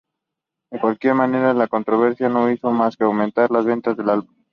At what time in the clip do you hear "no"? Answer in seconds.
2.27-2.49